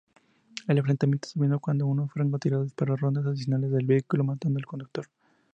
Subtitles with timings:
[0.67, 5.05] El enfrentamiento terminó cuando un francotirador disparó rondas adicionales al vehículo, matando al conductor.